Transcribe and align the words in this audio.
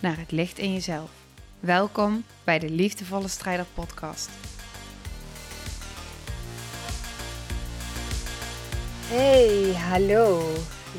naar 0.00 0.18
het 0.18 0.30
licht 0.30 0.58
in 0.58 0.72
jezelf. 0.72 1.10
Welkom 1.60 2.24
bij 2.44 2.58
de 2.58 2.70
Liefdevolle 2.70 3.28
Strijder 3.28 3.66
Podcast. 3.74 4.30
Hey, 9.06 9.74
hallo. 9.74 10.52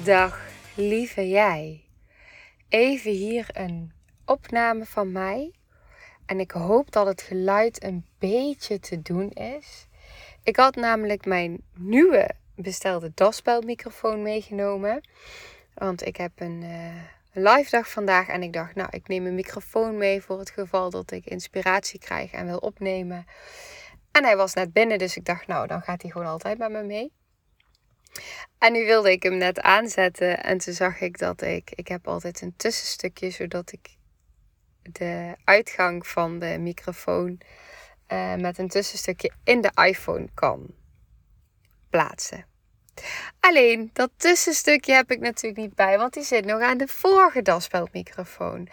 Dag, 0.03 0.41
lieve 0.75 1.29
jij. 1.29 1.83
Even 2.69 3.11
hier 3.11 3.47
een 3.51 3.91
opname 4.25 4.85
van 4.85 5.11
mij. 5.11 5.51
En 6.25 6.39
ik 6.39 6.51
hoop 6.51 6.91
dat 6.91 7.05
het 7.05 7.21
geluid 7.21 7.83
een 7.83 8.05
beetje 8.19 8.79
te 8.79 9.01
doen 9.01 9.29
is. 9.29 9.87
Ik 10.43 10.55
had 10.55 10.75
namelijk 10.75 11.25
mijn 11.25 11.61
nieuwe 11.73 12.29
bestelde 12.55 13.11
daspeldmicrofoon 13.15 14.21
meegenomen. 14.21 15.01
Want 15.73 16.05
ik 16.05 16.15
heb 16.15 16.31
een, 16.35 16.61
uh, 16.63 17.03
live 17.33 17.69
dag 17.69 17.89
vandaag. 17.89 18.27
En 18.27 18.43
ik 18.43 18.53
dacht, 18.53 18.75
nou, 18.75 18.89
ik 18.91 19.07
neem 19.07 19.25
een 19.25 19.35
microfoon 19.35 19.97
mee 19.97 20.21
voor 20.21 20.39
het 20.39 20.49
geval 20.49 20.89
dat 20.89 21.11
ik 21.11 21.25
inspiratie 21.25 21.99
krijg 21.99 22.31
en 22.31 22.45
wil 22.45 22.57
opnemen. 22.57 23.25
En 24.11 24.23
hij 24.23 24.37
was 24.37 24.53
net 24.53 24.73
binnen, 24.73 24.97
dus 24.97 25.17
ik 25.17 25.25
dacht, 25.25 25.47
nou, 25.47 25.67
dan 25.67 25.81
gaat 25.81 26.01
hij 26.01 26.11
gewoon 26.11 26.27
altijd 26.27 26.57
met 26.57 26.71
me 26.71 26.83
mee. 26.83 27.13
En 28.57 28.73
nu 28.73 28.85
wilde 28.85 29.11
ik 29.11 29.23
hem 29.23 29.37
net 29.37 29.61
aanzetten 29.61 30.43
en 30.43 30.57
toen 30.57 30.73
zag 30.73 31.01
ik 31.01 31.17
dat 31.17 31.41
ik, 31.41 31.71
ik 31.71 31.87
heb 31.87 32.07
altijd 32.07 32.41
een 32.41 32.53
tussenstukje 32.55 33.29
zodat 33.29 33.71
ik 33.71 33.97
de 34.81 35.35
uitgang 35.43 36.07
van 36.07 36.39
de 36.39 36.57
microfoon 36.59 37.41
uh, 38.07 38.35
met 38.35 38.57
een 38.57 38.67
tussenstukje 38.67 39.31
in 39.43 39.61
de 39.61 39.71
iPhone 39.83 40.29
kan 40.33 40.73
plaatsen. 41.89 42.50
Alleen 43.39 43.89
dat 43.93 44.09
tussenstukje 44.17 44.93
heb 44.93 45.11
ik 45.11 45.19
natuurlijk 45.19 45.61
niet 45.61 45.75
bij, 45.75 45.97
want 45.97 46.13
die 46.13 46.23
zit 46.23 46.45
nog 46.45 46.61
aan 46.61 46.77
de 46.77 46.87
vorige 46.87 47.41
daspeldmicrofoon. 47.41 48.67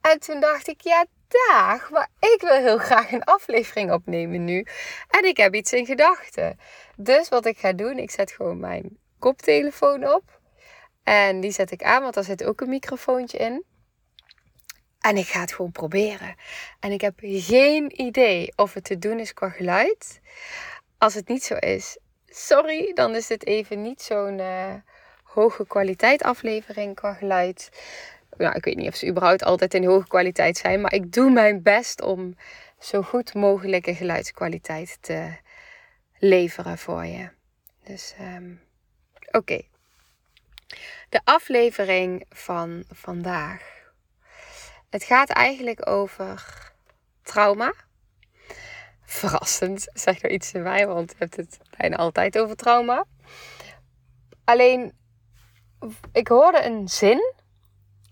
En 0.00 0.20
toen 0.20 0.40
dacht 0.40 0.68
ik, 0.68 0.80
ja, 0.80 1.06
dag, 1.28 1.90
maar 1.90 2.08
ik 2.20 2.40
wil 2.40 2.56
heel 2.56 2.78
graag 2.78 3.12
een 3.12 3.24
aflevering 3.24 3.92
opnemen 3.92 4.44
nu. 4.44 4.66
En 5.08 5.24
ik 5.24 5.36
heb 5.36 5.54
iets 5.54 5.72
in 5.72 5.86
gedachten. 5.86 6.58
Dus 6.96 7.28
wat 7.28 7.46
ik 7.46 7.58
ga 7.58 7.72
doen, 7.72 7.98
ik 7.98 8.10
zet 8.10 8.32
gewoon 8.32 8.60
mijn 8.60 8.98
koptelefoon 9.18 10.12
op. 10.12 10.40
En 11.02 11.40
die 11.40 11.50
zet 11.52 11.70
ik 11.70 11.82
aan, 11.82 12.02
want 12.02 12.14
daar 12.14 12.24
zit 12.24 12.44
ook 12.44 12.60
een 12.60 12.68
microfoontje 12.68 13.38
in. 13.38 13.64
En 15.00 15.16
ik 15.16 15.26
ga 15.26 15.40
het 15.40 15.52
gewoon 15.52 15.72
proberen. 15.72 16.34
En 16.80 16.92
ik 16.92 17.00
heb 17.00 17.14
geen 17.20 18.00
idee 18.00 18.52
of 18.56 18.74
het 18.74 18.84
te 18.84 18.98
doen 18.98 19.18
is 19.18 19.34
qua 19.34 19.48
geluid. 19.48 20.20
Als 20.98 21.14
het 21.14 21.28
niet 21.28 21.44
zo 21.44 21.54
is, 21.54 21.98
sorry, 22.28 22.92
dan 22.94 23.14
is 23.14 23.26
dit 23.26 23.46
even 23.46 23.82
niet 23.82 24.02
zo'n 24.02 24.38
uh, 24.38 24.74
hoge 25.22 25.66
kwaliteit 25.66 26.22
aflevering 26.22 26.94
qua 26.94 27.12
geluid. 27.14 27.70
Nou, 28.36 28.54
ik 28.54 28.64
weet 28.64 28.76
niet 28.76 28.88
of 28.88 28.96
ze 28.96 29.08
überhaupt 29.08 29.42
altijd 29.42 29.74
in 29.74 29.84
hoge 29.84 30.08
kwaliteit 30.08 30.56
zijn, 30.56 30.80
maar 30.80 30.92
ik 30.92 31.12
doe 31.12 31.30
mijn 31.30 31.62
best 31.62 32.02
om 32.02 32.36
zo 32.78 33.02
goed 33.02 33.34
mogelijke 33.34 33.94
geluidskwaliteit 33.94 34.98
te 35.00 35.36
leveren 36.18 36.78
voor 36.78 37.04
je. 37.04 37.28
Dus 37.84 38.14
um, 38.20 38.60
oké. 39.30 39.60
De 41.08 41.20
aflevering 41.24 42.24
van 42.28 42.84
vandaag. 42.90 43.76
Het 44.90 45.04
gaat 45.04 45.30
eigenlijk 45.30 45.88
over 45.88 46.44
trauma 47.22 47.74
verrassend, 49.08 49.88
zeg 49.92 50.22
er 50.22 50.30
iets 50.30 50.52
in 50.52 50.62
mij, 50.62 50.86
want 50.86 51.10
je 51.10 51.16
hebt 51.18 51.36
het 51.36 51.58
bijna 51.76 51.96
altijd 51.96 52.38
over 52.38 52.56
trauma. 52.56 53.04
Alleen, 54.44 54.92
ik 56.12 56.28
hoorde 56.28 56.64
een 56.64 56.88
zin 56.88 57.34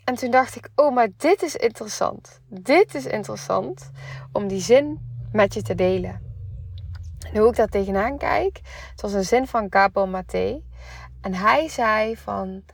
en 0.04 0.14
toen 0.14 0.30
dacht 0.30 0.56
ik, 0.56 0.68
oh, 0.74 0.94
maar 0.94 1.08
dit 1.16 1.42
is 1.42 1.56
interessant. 1.56 2.40
Dit 2.48 2.94
is 2.94 3.06
interessant 3.06 3.90
om 4.32 4.48
die 4.48 4.60
zin 4.60 5.00
met 5.32 5.54
je 5.54 5.62
te 5.62 5.74
delen. 5.74 6.24
En 7.32 7.40
hoe 7.40 7.48
ik 7.48 7.56
daar 7.56 7.68
tegenaan 7.68 8.18
kijk, 8.18 8.60
het 8.90 9.00
was 9.00 9.12
een 9.12 9.24
zin 9.24 9.46
van 9.46 9.66
Gabo 9.70 10.06
Maté. 10.06 10.62
En 11.20 11.34
hij 11.34 11.68
zei 11.68 12.16
van, 12.16 12.64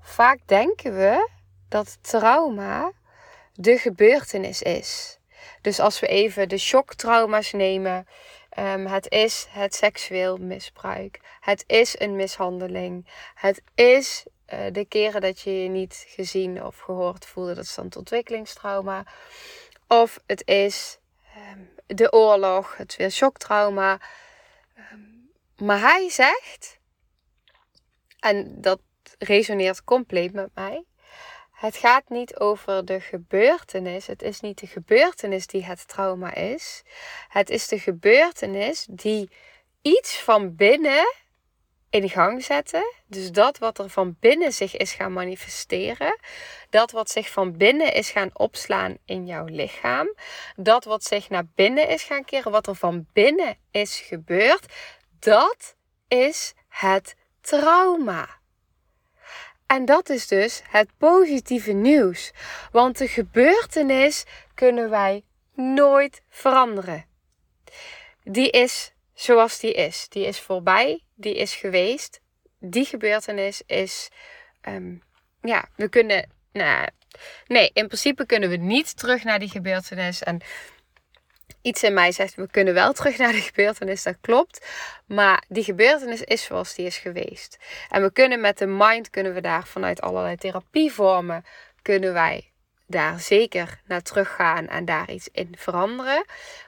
vaak 0.00 0.38
denken 0.44 0.96
we 0.96 1.28
dat 1.68 1.98
trauma 2.00 2.92
de 3.52 3.78
gebeurtenis 3.78 4.62
is. 4.62 5.18
Dus 5.66 5.80
als 5.80 6.00
we 6.00 6.06
even 6.06 6.48
de 6.48 6.58
shocktrauma's 6.58 7.52
nemen. 7.52 8.06
Um, 8.58 8.86
het 8.86 9.10
is 9.10 9.46
het 9.50 9.74
seksueel 9.74 10.36
misbruik. 10.36 11.20
Het 11.40 11.64
is 11.66 12.00
een 12.00 12.16
mishandeling. 12.16 13.06
Het 13.34 13.62
is 13.74 14.26
uh, 14.52 14.60
de 14.72 14.84
keren 14.84 15.20
dat 15.20 15.40
je 15.40 15.62
je 15.62 15.68
niet 15.68 16.04
gezien 16.08 16.64
of 16.64 16.78
gehoord 16.78 17.26
voelde. 17.26 17.54
Dat 17.54 17.64
is 17.64 17.74
dan 17.74 17.92
ontwikkelingstrauma. 17.96 19.06
Of 19.88 20.20
het 20.26 20.46
is 20.46 20.98
um, 21.52 21.70
de 21.86 22.12
oorlog. 22.12 22.76
Het 22.76 22.90
is 22.90 22.96
weer 22.96 23.10
shocktrauma. 23.10 24.00
Um, 24.92 25.30
maar 25.56 25.80
hij 25.80 26.10
zegt, 26.10 26.78
en 28.18 28.60
dat 28.60 28.80
resoneert 29.18 29.84
compleet 29.84 30.32
met 30.32 30.50
mij. 30.54 30.84
Het 31.56 31.76
gaat 31.76 32.08
niet 32.08 32.38
over 32.38 32.84
de 32.84 33.00
gebeurtenis. 33.00 34.06
Het 34.06 34.22
is 34.22 34.40
niet 34.40 34.58
de 34.58 34.66
gebeurtenis 34.66 35.46
die 35.46 35.64
het 35.64 35.88
trauma 35.88 36.34
is. 36.34 36.82
Het 37.28 37.50
is 37.50 37.68
de 37.68 37.78
gebeurtenis 37.78 38.86
die 38.90 39.30
iets 39.82 40.18
van 40.18 40.56
binnen 40.56 41.14
in 41.90 42.10
gang 42.10 42.44
zette. 42.44 42.94
Dus 43.06 43.32
dat 43.32 43.58
wat 43.58 43.78
er 43.78 43.90
van 43.90 44.16
binnen 44.20 44.52
zich 44.52 44.76
is 44.76 44.92
gaan 44.92 45.12
manifesteren. 45.12 46.18
Dat 46.70 46.90
wat 46.90 47.10
zich 47.10 47.30
van 47.30 47.56
binnen 47.56 47.92
is 47.92 48.10
gaan 48.10 48.30
opslaan 48.32 48.98
in 49.04 49.26
jouw 49.26 49.44
lichaam. 49.44 50.14
Dat 50.56 50.84
wat 50.84 51.04
zich 51.04 51.28
naar 51.28 51.46
binnen 51.54 51.88
is 51.88 52.02
gaan 52.02 52.24
keren. 52.24 52.52
Wat 52.52 52.66
er 52.66 52.76
van 52.76 53.06
binnen 53.12 53.58
is 53.70 54.00
gebeurd. 54.00 54.72
Dat 55.18 55.76
is 56.08 56.54
het 56.68 57.16
trauma. 57.40 58.35
En 59.66 59.84
dat 59.84 60.08
is 60.08 60.26
dus 60.26 60.62
het 60.68 60.90
positieve 60.98 61.72
nieuws. 61.72 62.32
Want 62.72 62.98
de 62.98 63.08
gebeurtenis 63.08 64.24
kunnen 64.54 64.90
wij 64.90 65.24
nooit 65.54 66.22
veranderen. 66.28 67.06
Die 68.22 68.50
is 68.50 68.92
zoals 69.14 69.58
die 69.58 69.72
is. 69.72 70.08
Die 70.08 70.26
is 70.26 70.40
voorbij, 70.40 71.04
die 71.14 71.36
is 71.36 71.54
geweest. 71.54 72.20
Die 72.58 72.84
gebeurtenis 72.84 73.62
is, 73.66 74.08
um, 74.68 75.02
ja, 75.42 75.68
we 75.76 75.88
kunnen, 75.88 76.30
nou, 76.52 76.88
nee, 77.46 77.70
in 77.72 77.86
principe 77.86 78.26
kunnen 78.26 78.48
we 78.48 78.56
niet 78.56 78.96
terug 78.96 79.24
naar 79.24 79.38
die 79.38 79.48
gebeurtenis. 79.48 80.22
En 80.22 80.40
iets 81.62 81.82
in 81.82 81.94
mij 81.94 82.12
zegt, 82.12 82.34
we 82.34 82.50
kunnen 82.50 82.74
wel 82.74 82.92
terug 82.92 83.18
naar 83.18 83.32
de 83.32 83.40
gebeurtenis, 83.40 84.02
dat 84.02 84.16
klopt. 84.20 84.66
Maar 85.06 85.42
die 85.48 85.64
gebeurtenis 85.64 86.22
is 86.22 86.44
zoals 86.44 86.74
die 86.74 86.86
is 86.86 86.98
geweest. 86.98 87.58
En 87.90 88.02
we 88.02 88.12
kunnen 88.12 88.40
met 88.40 88.58
de 88.58 88.66
mind, 88.66 89.10
kunnen 89.10 89.34
we 89.34 89.40
daar 89.40 89.66
vanuit 89.66 90.00
allerlei 90.00 90.36
therapievormen, 90.36 91.44
kunnen 91.82 92.12
wij 92.12 92.50
daar 92.86 93.20
zeker 93.20 93.80
naar 93.86 94.02
teruggaan 94.02 94.68
en 94.68 94.84
daar 94.84 95.10
iets 95.10 95.28
in 95.32 95.54
veranderen. 95.58 96.24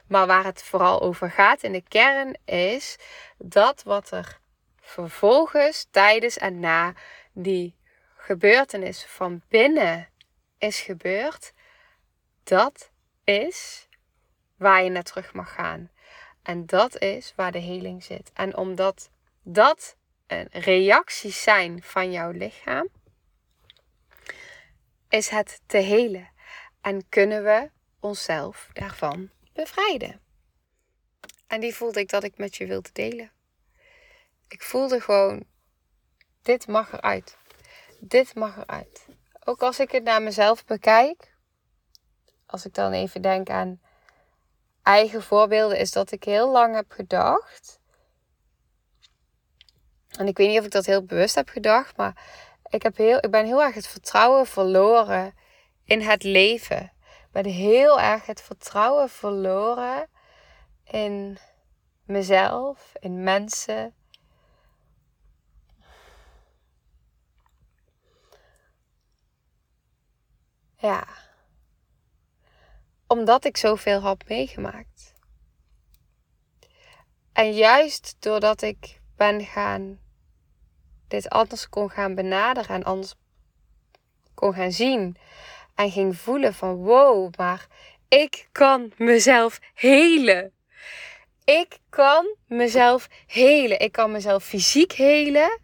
Maar 0.07 0.27
waar 0.27 0.43
het 0.43 0.63
vooral 0.63 1.01
over 1.01 1.31
gaat 1.31 1.63
in 1.63 1.71
de 1.71 1.83
kern 1.87 2.37
is 2.45 2.97
dat 3.37 3.83
wat 3.83 4.11
er 4.11 4.39
vervolgens, 4.81 5.87
tijdens 5.91 6.37
en 6.37 6.59
na 6.59 6.93
die 7.33 7.75
gebeurtenis 8.17 9.05
van 9.07 9.41
binnen 9.47 10.09
is 10.57 10.79
gebeurd, 10.79 11.53
dat 12.43 12.91
is 13.23 13.87
waar 14.59 14.83
je 14.83 14.89
naar 14.89 15.03
terug 15.03 15.33
mag 15.33 15.53
gaan. 15.53 15.89
En 16.43 16.65
dat 16.65 16.97
is 17.01 17.33
waar 17.35 17.51
de 17.51 17.59
heling 17.59 18.03
zit. 18.03 18.31
En 18.33 18.57
omdat 18.57 19.09
dat 19.43 19.95
een 20.27 20.47
reacties 20.51 21.41
zijn 21.41 21.83
van 21.83 22.11
jouw 22.11 22.31
lichaam, 22.31 22.87
is 25.09 25.29
het 25.29 25.61
te 25.65 25.77
helen. 25.77 26.29
En 26.81 27.09
kunnen 27.09 27.43
we 27.43 27.69
onszelf 27.99 28.69
daarvan 28.73 29.29
bevrijden. 29.53 30.21
En 31.47 31.59
die 31.59 31.75
voelde 31.75 31.99
ik 31.99 32.09
dat 32.09 32.23
ik 32.23 32.37
met 32.37 32.55
je 32.55 32.65
wilde 32.65 32.89
delen. 32.93 33.31
Ik 34.47 34.63
voelde 34.63 35.01
gewoon, 35.01 35.43
dit 36.41 36.67
mag 36.67 36.93
eruit. 36.93 37.37
Dit 37.99 38.35
mag 38.35 38.57
eruit. 38.57 39.05
Ook 39.43 39.61
als 39.61 39.79
ik 39.79 39.91
het 39.91 40.03
naar 40.03 40.21
mezelf 40.21 40.65
bekijk, 40.65 41.35
als 42.45 42.65
ik 42.65 42.73
dan 42.73 42.91
even 42.91 43.21
denk 43.21 43.49
aan 43.49 43.81
eigen 44.89 45.23
voorbeelden, 45.23 45.77
is 45.77 45.91
dat 45.91 46.11
ik 46.11 46.23
heel 46.23 46.51
lang 46.51 46.75
heb 46.75 46.91
gedacht. 46.91 47.79
En 50.17 50.27
ik 50.27 50.37
weet 50.37 50.47
niet 50.47 50.59
of 50.59 50.65
ik 50.65 50.71
dat 50.71 50.85
heel 50.85 51.03
bewust 51.03 51.35
heb 51.35 51.49
gedacht, 51.49 51.97
maar 51.97 52.23
ik, 52.69 52.83
heb 52.83 52.97
heel, 52.97 53.17
ik 53.17 53.31
ben 53.31 53.45
heel 53.45 53.63
erg 53.63 53.75
het 53.75 53.87
vertrouwen 53.87 54.45
verloren 54.45 55.33
in 55.83 56.01
het 56.01 56.23
leven. 56.23 56.83
Ik 57.03 57.31
ben 57.31 57.45
heel 57.45 57.99
erg 57.99 58.25
het 58.25 58.41
vertrouwen 58.41 59.09
verloren 59.09 60.07
in 60.83 61.37
mezelf, 62.03 62.91
in 62.99 63.23
mensen. 63.23 63.93
Ja. 70.77 71.28
Omdat 73.09 73.45
ik 73.45 73.57
zoveel 73.57 73.99
had 73.99 74.23
meegemaakt. 74.27 75.13
En 77.33 77.53
juist 77.53 78.15
doordat 78.19 78.61
ik 78.61 79.01
ben 79.15 79.45
gaan 79.45 79.99
dit 81.07 81.29
anders 81.29 81.69
kon 81.69 81.89
gaan 81.89 82.15
benaderen 82.15 82.75
en 82.75 82.83
anders 82.83 83.13
kon 84.33 84.53
gaan 84.53 84.71
zien 84.71 85.17
en 85.75 85.91
ging 85.91 86.17
voelen 86.17 86.53
van 86.53 86.75
wow, 86.75 87.33
maar 87.37 87.67
ik 88.07 88.47
kan 88.51 88.91
mezelf 88.97 89.59
helen. 89.73 90.51
Ik 91.43 91.77
kan 91.89 92.35
mezelf 92.47 93.07
helen. 93.27 93.79
Ik 93.79 93.91
kan 93.91 94.11
mezelf 94.11 94.43
fysiek 94.43 94.91
helen 94.91 95.59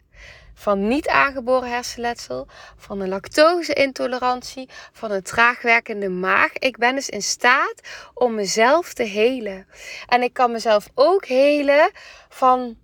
van 0.58 0.88
niet 0.88 1.08
aangeboren 1.08 1.70
hersenletsel, 1.70 2.46
van 2.76 3.00
een 3.00 3.08
lactose-intolerantie, 3.08 4.68
van 4.92 5.10
een 5.10 5.22
traagwerkende 5.22 6.08
maag. 6.08 6.52
Ik 6.52 6.76
ben 6.76 6.94
dus 6.94 7.08
in 7.08 7.22
staat 7.22 7.80
om 8.14 8.34
mezelf 8.34 8.92
te 8.92 9.02
helen. 9.02 9.66
En 10.06 10.22
ik 10.22 10.32
kan 10.32 10.52
mezelf 10.52 10.88
ook 10.94 11.26
helen 11.26 11.90
van 12.28 12.76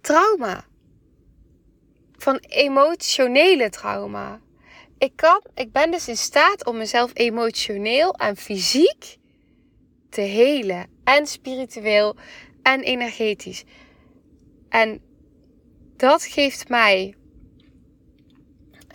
trauma. 0.00 0.64
Van 2.16 2.36
emotionele 2.48 3.70
trauma. 3.70 4.40
Ik, 4.98 5.12
kan, 5.16 5.42
ik 5.54 5.72
ben 5.72 5.90
dus 5.90 6.08
in 6.08 6.16
staat 6.16 6.66
om 6.66 6.76
mezelf 6.76 7.10
emotioneel 7.14 8.14
en 8.14 8.36
fysiek 8.36 9.16
te 10.10 10.20
helen. 10.20 10.86
En 11.04 11.26
spiritueel 11.26 12.16
en 12.62 12.80
energetisch. 12.80 13.64
En 14.68 15.13
dat 15.96 16.24
geeft 16.24 16.68
mij 16.68 17.14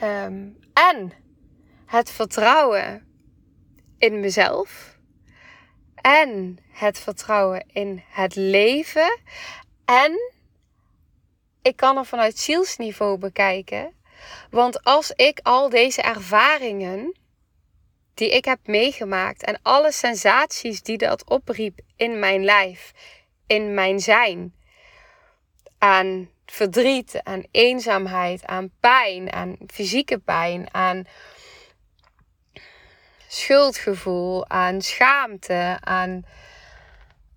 um, 0.03 0.57
en 0.73 1.13
het 1.85 2.11
vertrouwen 2.11 3.07
in 3.97 4.19
mezelf. 4.19 4.97
En 5.95 6.57
het 6.71 6.99
vertrouwen 6.99 7.65
in 7.67 8.03
het 8.09 8.35
leven. 8.35 9.19
En 9.85 10.31
ik 11.61 11.75
kan 11.75 11.97
er 11.97 12.05
vanuit 12.05 12.37
zielsniveau 12.37 13.17
bekijken. 13.17 13.93
Want 14.49 14.83
als 14.83 15.11
ik 15.11 15.39
al 15.43 15.69
deze 15.69 16.01
ervaringen 16.01 17.19
die 18.13 18.29
ik 18.29 18.45
heb 18.45 18.59
meegemaakt 18.67 19.43
en 19.43 19.59
alle 19.61 19.91
sensaties 19.91 20.81
die 20.81 20.97
dat 20.97 21.29
opriep 21.29 21.79
in 21.95 22.19
mijn 22.19 22.43
lijf, 22.43 22.91
in 23.47 23.73
mijn 23.73 23.99
zijn, 23.99 24.55
aan 25.77 26.29
verdriet, 26.51 27.23
aan 27.23 27.43
eenzaamheid, 27.51 28.45
aan 28.45 28.71
pijn, 28.79 29.33
aan 29.33 29.57
fysieke 29.67 30.17
pijn, 30.17 30.73
aan 30.73 31.03
schuldgevoel, 33.27 34.49
aan 34.49 34.81
schaamte, 34.81 35.77
aan 35.79 36.25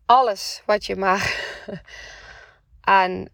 alles 0.07 0.63
wat 0.67 0.87
je 0.87 0.97
maar 0.97 1.35
aan 2.81 3.27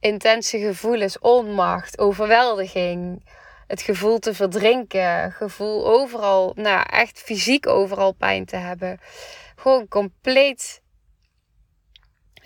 intense 0.00 0.58
gevoelens, 0.58 1.18
onmacht, 1.18 1.98
overweldiging, 1.98 3.28
het 3.66 3.82
gevoel 3.82 4.18
te 4.18 4.34
verdrinken, 4.34 5.32
gevoel 5.32 5.86
overal, 5.86 6.52
nou 6.54 6.86
echt 6.90 7.18
fysiek 7.18 7.66
overal 7.66 8.12
pijn 8.12 8.44
te 8.44 8.56
hebben. 8.56 9.00
Gewoon 9.56 9.88
compleet 9.88 10.82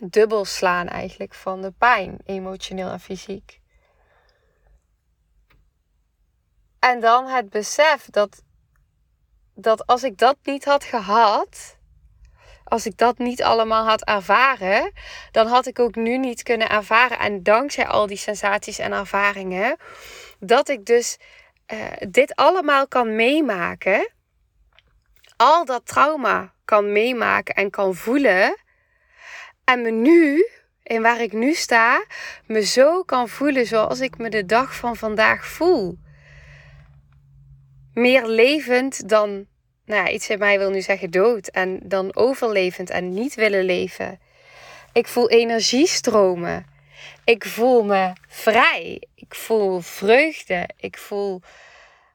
dubbel 0.02 0.44
slaan 0.44 0.88
eigenlijk 0.88 1.34
van 1.34 1.62
de 1.62 1.72
pijn, 1.78 2.18
emotioneel 2.24 2.90
en 2.90 3.00
fysiek. 3.00 3.60
En 6.78 7.00
dan 7.00 7.26
het 7.26 7.50
besef 7.50 8.06
dat, 8.10 8.42
dat 9.54 9.86
als 9.86 10.02
ik 10.02 10.18
dat 10.18 10.36
niet 10.42 10.64
had 10.64 10.84
gehad, 10.84 11.78
als 12.64 12.86
ik 12.86 12.96
dat 12.96 13.18
niet 13.18 13.42
allemaal 13.42 13.84
had 13.84 14.04
ervaren, 14.04 14.92
dan 15.30 15.46
had 15.46 15.66
ik 15.66 15.78
ook 15.78 15.94
nu 15.94 16.18
niet 16.18 16.42
kunnen 16.42 16.68
ervaren. 16.68 17.18
En 17.18 17.42
dankzij 17.42 17.86
al 17.86 18.06
die 18.06 18.16
sensaties 18.16 18.78
en 18.78 18.92
ervaringen, 18.92 19.76
dat 20.38 20.68
ik 20.68 20.84
dus 20.84 21.18
uh, 21.72 21.86
dit 22.08 22.34
allemaal 22.34 22.88
kan 22.88 23.14
meemaken. 23.16 24.10
Al 25.36 25.64
dat 25.64 25.86
trauma 25.86 26.52
kan 26.64 26.92
meemaken 26.92 27.54
en 27.54 27.70
kan 27.70 27.94
voelen. 27.94 28.56
En 29.70 29.82
me 29.82 29.90
nu, 29.90 30.48
in 30.82 31.02
waar 31.02 31.20
ik 31.20 31.32
nu 31.32 31.54
sta, 31.54 32.04
me 32.46 32.64
zo 32.64 33.02
kan 33.02 33.28
voelen 33.28 33.66
zoals 33.66 34.00
ik 34.00 34.18
me 34.18 34.30
de 34.30 34.46
dag 34.46 34.74
van 34.74 34.96
vandaag 34.96 35.46
voel. 35.46 35.98
Meer 37.94 38.26
levend 38.26 39.08
dan, 39.08 39.46
nou 39.84 40.04
ja, 40.04 40.08
iets 40.08 40.30
in 40.30 40.38
mij 40.38 40.58
wil 40.58 40.70
nu 40.70 40.80
zeggen 40.80 41.10
dood. 41.10 41.48
En 41.48 41.80
dan 41.82 42.16
overlevend 42.16 42.90
en 42.90 43.14
niet 43.14 43.34
willen 43.34 43.64
leven. 43.64 44.20
Ik 44.92 45.08
voel 45.08 45.30
energie 45.30 45.86
stromen. 45.86 46.66
Ik 47.24 47.44
voel 47.44 47.84
me 47.84 48.12
vrij. 48.28 49.02
Ik 49.14 49.34
voel 49.34 49.80
vreugde. 49.80 50.68
Ik 50.76 50.98
voel 50.98 51.40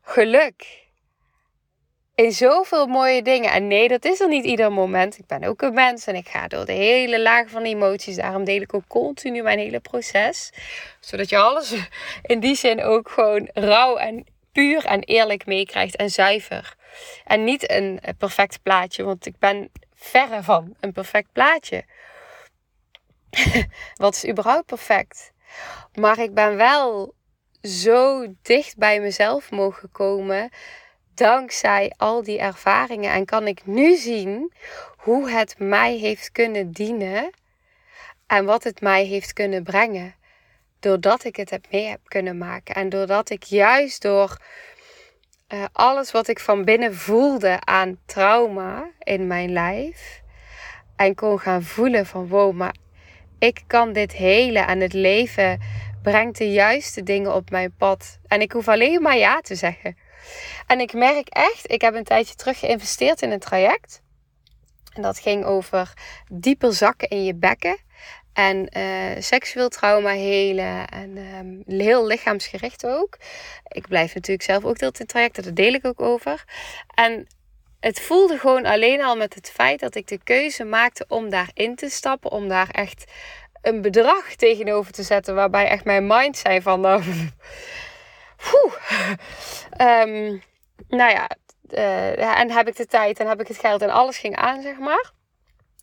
geluk 0.02 0.85
in 2.16 2.32
zoveel 2.32 2.88
mooie 2.88 3.22
dingen. 3.22 3.52
En 3.52 3.68
nee, 3.68 3.88
dat 3.88 4.06
is 4.06 4.20
er 4.20 4.28
niet 4.28 4.46
ieder 4.46 4.72
moment. 4.72 5.18
Ik 5.18 5.26
ben 5.28 5.44
ook 5.44 5.62
een 5.62 5.74
mens 5.74 6.08
en 6.08 6.16
ik 6.16 6.28
ga 6.28 6.48
door 6.48 6.66
de 6.66 6.72
hele 6.72 7.22
laag 7.22 7.50
van 7.50 7.64
emoties. 7.64 8.16
Daarom 8.16 8.44
deel 8.44 8.62
ik 8.62 8.74
ook 8.74 8.88
continu 8.88 9.42
mijn 9.42 9.60
hele 9.60 9.80
proces. 9.80 10.52
Zodat 11.00 11.30
je 11.30 11.38
alles 11.38 11.74
in 12.22 12.40
die 12.40 12.56
zin 12.56 12.84
ook 12.84 13.10
gewoon 13.10 13.50
rauw 13.54 13.98
en 13.98 14.26
puur 14.52 14.86
en 14.86 15.00
eerlijk 15.00 15.46
meekrijgt 15.46 15.96
en 15.96 16.10
zuiver. 16.10 16.76
En 17.26 17.44
niet 17.44 17.72
een 17.72 18.00
perfect 18.18 18.62
plaatje, 18.64 19.04
want 19.04 19.26
ik 19.26 19.40
ben 19.40 19.72
verre 19.96 20.44
van 20.44 20.76
een 20.80 20.92
perfect 20.92 21.32
plaatje. 21.32 21.84
Wat 23.96 24.16
is 24.16 24.28
überhaupt 24.28 24.66
perfect? 24.66 25.32
Maar 25.94 26.20
ik 26.20 26.34
ben 26.34 26.56
wel 26.56 27.14
zo 27.62 28.26
dicht 28.42 28.78
bij 28.78 29.00
mezelf 29.00 29.52
mogen 29.52 29.92
komen 29.92 30.50
dankzij 31.18 31.94
al 31.98 32.24
die 32.24 32.40
ervaringen 32.40 33.12
en 33.12 33.26
kan 33.26 33.48
ik 33.48 33.66
nu 33.66 33.96
zien 33.96 34.54
hoe 34.98 35.30
het 35.30 35.56
mij 35.60 35.96
heeft 35.98 36.32
kunnen 36.32 36.72
dienen 36.72 37.30
en 38.28 38.46
wat 38.46 38.64
het 38.64 38.82
mij 38.82 39.06
heeft 39.06 39.34
kunnen 39.34 39.64
brengen. 39.64 40.16
Doordat 40.80 41.24
ik 41.24 41.36
het 41.36 41.50
heb 41.50 41.66
mee 41.72 41.86
heb 41.86 42.00
kunnen 42.04 42.38
maken 42.38 42.76
en 42.76 42.90
doordat 42.90 43.30
ik 43.30 43.44
juist 43.44 44.02
door 44.02 44.38
uh, 45.54 45.64
alles 45.72 46.12
wat 46.12 46.28
ik 46.28 46.40
van 46.40 46.64
binnen 46.64 46.96
voelde 46.96 47.58
aan 47.60 48.00
trauma 48.06 48.90
in 49.00 49.28
mijn 49.28 49.52
lijf 49.52 50.22
en 50.96 51.16
kon 51.16 51.40
gaan 51.40 51.64
voelen 51.64 52.06
van 52.06 52.28
wow, 52.28 52.54
maar 52.54 52.76
ik 53.40 53.64
kan 53.68 53.94
dit 53.94 54.14
helen 54.14 54.68
en 54.68 54.80
het 54.80 54.94
leven 54.94 55.60
brengt 56.04 56.38
de 56.38 56.52
juiste 56.52 57.04
dingen 57.04 57.34
op 57.34 57.50
mijn 57.50 57.74
pad. 57.78 58.20
En 58.28 58.42
ik 58.42 58.52
hoef 58.52 58.68
alleen 58.68 59.02
maar 59.02 59.18
ja 59.18 59.40
te 59.40 59.56
zeggen. 59.56 59.98
En 60.68 60.80
ik 60.80 60.94
merk 60.94 61.28
echt, 61.28 61.72
ik 61.72 61.82
heb 61.82 61.96
een 61.96 62.04
tijdje 62.04 62.36
terug 62.36 62.60
geïnvesteerd 62.60 63.22
in 63.22 63.32
een 63.32 63.40
traject. 63.40 64.02
En 64.94 65.02
dat 65.02 65.20
ging 65.20 65.46
over 65.46 65.94
dieper 66.32 66.74
zakken 66.74 67.10
in 67.10 67.24
je 67.24 67.36
bekken. 67.36 67.78
En 68.34 68.78
uh, 68.78 69.22
seksueel 69.22 69.70
trauma 69.70 70.10
helen. 70.10 70.88
En 70.88 71.18
um, 71.18 71.64
heel 71.68 72.06
lichaamsgericht 72.08 72.86
ook. 72.86 73.18
Ik 73.68 73.88
blijf 73.88 74.14
natuurlijk 74.14 74.44
zelf 74.48 74.66
ook 74.66 74.80
deelt 74.80 75.00
in 75.00 75.06
trajecten. 75.06 75.44
Daar 75.44 75.54
deel 75.54 75.74
ik 75.74 75.86
ook 75.86 76.02
over. 76.02 76.44
En 76.94 77.28
het 77.80 78.02
voelde 78.02 78.38
gewoon 78.38 78.66
alleen 78.66 79.04
al 79.04 79.16
met 79.16 79.34
het 79.34 79.52
feit 79.52 79.80
dat 79.80 79.96
ik 79.96 80.08
de 80.08 80.20
keuze 80.24 80.64
maakte 80.64 81.06
om 81.08 81.30
daarin 81.30 81.76
te 81.76 81.90
stappen. 81.90 82.32
Om 82.32 82.48
daar 82.48 82.70
echt 82.70 83.12
een 83.62 83.82
bedrag 83.82 84.36
tegenover 84.36 84.92
te 84.92 85.04
zetten. 85.04 85.36
Waarbij 85.36 85.68
echt 85.68 85.84
mijn 85.86 86.08
mind 86.08 86.38
zei 86.38 86.62
van... 86.62 86.82
Nou, 86.86 87.04
um, 89.82 90.42
nou 90.88 91.12
ja, 91.12 91.30
uh, 91.70 92.40
en 92.40 92.52
heb 92.52 92.68
ik 92.68 92.76
de 92.76 92.86
tijd 92.86 93.20
en 93.20 93.28
heb 93.28 93.42
ik 93.42 93.48
het 93.48 93.58
geld 93.58 93.82
en 93.82 93.90
alles 93.90 94.18
ging 94.18 94.36
aan, 94.36 94.62
zeg 94.62 94.78
maar. 94.78 95.14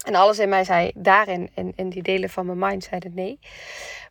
En 0.04 0.14
alles 0.14 0.38
in 0.38 0.49
mij 0.49 0.64
zei 0.64 0.90
daarin, 0.95 1.50
in, 1.54 1.73
in 1.76 1.88
die 1.88 2.02
delen 2.02 2.31
van 2.31 2.47
mijn 2.47 2.59
mind, 2.59 2.85
zeiden 2.85 3.14
nee. 3.14 3.38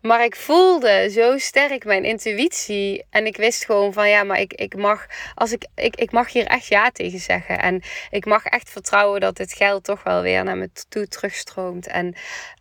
Maar 0.02 0.24
ik 0.24 0.36
voelde 0.36 1.10
zo 1.10 1.38
sterk 1.38 1.86
mijn 1.86 2.04
intuïtie. 2.04 3.06
En 3.10 3.26
ik 3.26 3.38
wist 3.38 3.66
gewoon 3.66 3.94
van 3.94 4.10
ja, 4.10 4.24
maar 4.24 4.40
ik, 4.40 4.54
ik, 4.54 4.76
mag, 4.76 5.06
als 5.36 5.52
ik, 5.52 5.68
ik, 5.76 5.96
ik 5.96 6.12
mag 6.12 6.32
hier 6.32 6.46
echt 6.46 6.68
ja 6.68 6.90
tegen 6.92 7.20
zeggen. 7.20 7.60
En 7.60 7.82
ik 8.10 8.26
mag 8.26 8.46
echt 8.46 8.70
vertrouwen 8.70 9.22
dat 9.22 9.38
dit 9.38 9.54
geld 9.54 9.84
toch 9.84 10.04
wel 10.04 10.22
weer 10.22 10.44
naar 10.44 10.58
me 10.58 10.70
toe 10.90 11.08
terugstroomt. 11.08 11.88
En 11.88 12.16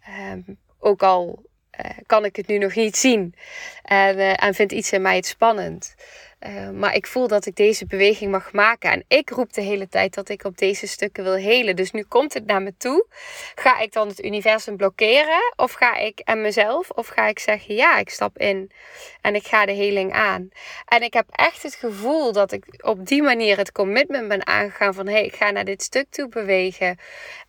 ehm, 0.04 0.40
ook 0.78 1.02
al 1.02 1.44
kan 2.06 2.24
ik 2.24 2.36
het 2.36 2.46
nu 2.46 2.58
nog 2.58 2.74
niet 2.74 2.96
zien. 2.96 3.34
En, 3.82 4.18
uh, 4.18 4.44
en 4.44 4.54
vindt 4.54 4.72
iets 4.72 4.92
in 4.92 5.02
mij 5.02 5.16
het 5.16 5.26
spannend. 5.26 5.94
Uh, 6.46 6.70
maar 6.70 6.94
ik 6.94 7.06
voel 7.06 7.28
dat 7.28 7.46
ik 7.46 7.56
deze 7.56 7.86
beweging 7.86 8.30
mag 8.30 8.52
maken. 8.52 8.90
En 8.90 9.04
ik 9.08 9.30
roep 9.30 9.52
de 9.52 9.60
hele 9.60 9.88
tijd 9.88 10.14
dat 10.14 10.28
ik 10.28 10.44
op 10.44 10.58
deze 10.58 10.86
stukken 10.86 11.24
wil 11.24 11.34
helen. 11.34 11.76
Dus 11.76 11.90
nu 11.90 12.02
komt 12.02 12.34
het 12.34 12.46
naar 12.46 12.62
me 12.62 12.74
toe. 12.76 13.06
Ga 13.54 13.78
ik 13.78 13.92
dan 13.92 14.08
het 14.08 14.24
universum 14.24 14.76
blokkeren? 14.76 15.52
Of 15.56 15.72
ga 15.72 15.96
ik 15.96 16.18
en 16.18 16.40
mezelf? 16.40 16.90
Of 16.90 17.06
ga 17.06 17.26
ik 17.26 17.38
zeggen 17.38 17.74
ja, 17.74 17.98
ik 17.98 18.10
stap 18.10 18.38
in 18.38 18.70
en 19.20 19.34
ik 19.34 19.46
ga 19.46 19.66
de 19.66 19.72
heling 19.72 20.12
aan? 20.12 20.48
En 20.84 21.02
ik 21.02 21.14
heb 21.14 21.26
echt 21.30 21.62
het 21.62 21.74
gevoel 21.74 22.32
dat 22.32 22.52
ik 22.52 22.64
op 22.84 23.06
die 23.06 23.22
manier 23.22 23.56
het 23.56 23.72
commitment 23.72 24.28
ben 24.28 24.46
aangegaan 24.46 24.94
van 24.94 25.06
hé, 25.06 25.12
hey, 25.12 25.24
ik 25.24 25.34
ga 25.34 25.50
naar 25.50 25.64
dit 25.64 25.82
stuk 25.82 26.06
toe 26.10 26.28
bewegen. 26.28 26.98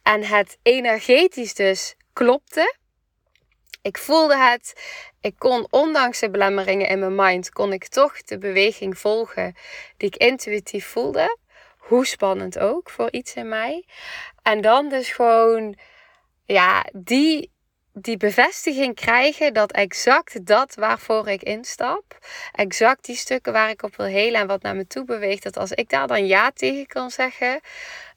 En 0.04 0.24
het 0.24 0.58
energetisch 0.62 1.54
dus 1.54 1.96
klopte. 2.14 2.80
Ik 3.82 3.98
voelde 3.98 4.38
het. 4.38 4.74
Ik 5.22 5.36
kon, 5.38 5.68
ondanks 5.70 6.20
de 6.20 6.30
belemmeringen 6.30 6.88
in 6.88 7.00
mijn 7.00 7.16
mind, 7.16 7.50
kon 7.50 7.74
ik 7.74 7.88
toch 7.88 8.22
de 8.22 8.38
beweging 8.38 8.98
volgen 8.98 9.56
die 9.98 10.08
ik 10.08 10.16
intuïtief 10.16 10.86
voelde. 10.86 11.38
Hoe 11.78 12.06
spannend 12.06 12.60
ook 12.60 12.90
voor 12.90 13.12
iets 13.12 13.34
in 13.34 13.50
mij. 13.50 13.86
En 14.42 14.62
dan 14.62 14.90
dus 14.90 15.12
gewoon, 15.12 15.78
ja, 16.46 16.86
die, 16.94 17.51
die 17.94 18.18
bevestiging 18.18 18.96
krijgen 18.96 19.54
dat 19.54 19.72
exact 19.72 20.46
dat 20.46 20.76
waarvoor 20.76 21.28
ik 21.28 21.44
instap, 21.44 22.18
exact 22.52 23.06
die 23.06 23.16
stukken 23.16 23.54
waar 23.54 23.70
ik 23.70 23.84
op 23.84 23.96
wil 23.96 24.06
helen 24.06 24.42
en 24.42 24.48
wat 24.48 24.62
naar 24.62 24.76
me 24.76 24.88
toe 24.88 25.06
beweegt, 25.06 25.44
dat 25.44 25.58
als 25.58 25.72
ik 25.72 25.90
daar 25.90 26.08
dan 26.08 26.28
ja 26.28 26.52
tegen 26.52 26.86
kan 26.86 27.12
zeggen, 27.12 27.60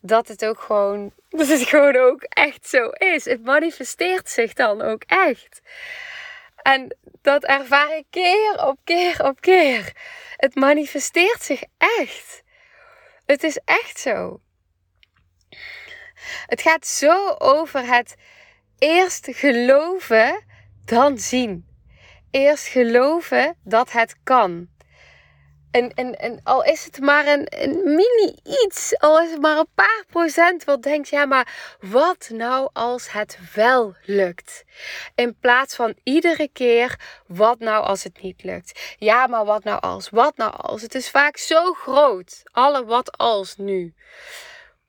dat 0.00 0.28
het 0.28 0.44
ook 0.44 0.60
gewoon, 0.60 1.12
dat 1.30 1.48
het 1.48 1.62
gewoon 1.62 1.96
ook 1.96 2.22
echt 2.22 2.68
zo 2.68 2.88
is. 2.88 3.24
Het 3.24 3.44
manifesteert 3.44 4.30
zich 4.30 4.52
dan 4.52 4.82
ook 4.82 5.02
echt. 5.06 5.60
En 6.62 6.96
dat 7.22 7.44
ervaar 7.44 7.96
ik 7.96 8.04
keer 8.10 8.66
op 8.66 8.78
keer 8.84 9.24
op 9.24 9.40
keer. 9.40 9.92
Het 10.36 10.54
manifesteert 10.54 11.42
zich 11.42 11.62
echt. 11.78 12.42
Het 13.26 13.42
is 13.42 13.60
echt 13.64 13.98
zo. 13.98 14.40
Het 16.46 16.62
gaat 16.62 16.86
zo 16.86 17.28
over 17.38 17.86
het 17.86 18.14
eerst 18.84 19.26
geloven, 19.30 20.44
dan 20.84 21.18
zien. 21.18 21.66
Eerst 22.30 22.66
geloven 22.66 23.56
dat 23.62 23.92
het 23.92 24.14
kan. 24.22 24.68
En, 25.70 25.94
en, 25.94 26.18
en 26.18 26.40
al 26.42 26.64
is 26.64 26.84
het 26.84 27.00
maar 27.00 27.26
een, 27.26 27.46
een 27.48 27.82
mini 27.84 28.36
iets, 28.64 28.98
al 28.98 29.20
is 29.20 29.30
het 29.30 29.40
maar 29.40 29.58
een 29.58 29.74
paar 29.74 30.04
procent, 30.10 30.64
wat 30.64 30.82
denkt, 30.82 31.08
ja, 31.08 31.24
maar 31.24 31.76
wat 31.80 32.30
nou 32.32 32.70
als 32.72 33.12
het 33.12 33.38
wel 33.54 33.94
lukt? 34.04 34.64
In 35.14 35.36
plaats 35.40 35.74
van 35.74 35.94
iedere 36.02 36.48
keer, 36.52 37.00
wat 37.26 37.58
nou 37.58 37.84
als 37.84 38.02
het 38.02 38.22
niet 38.22 38.42
lukt? 38.42 38.94
Ja, 38.98 39.26
maar 39.26 39.44
wat 39.44 39.64
nou 39.64 39.80
als? 39.80 40.10
Wat 40.10 40.36
nou 40.36 40.52
als? 40.56 40.82
Het 40.82 40.94
is 40.94 41.10
vaak 41.10 41.36
zo 41.36 41.72
groot, 41.72 42.42
alle 42.52 42.84
wat 42.84 43.18
als 43.18 43.56
nu. 43.56 43.94